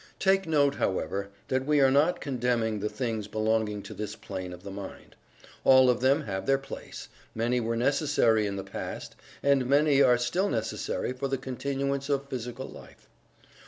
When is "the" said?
2.79-2.89, 4.63-4.71, 8.55-8.63, 11.27-11.37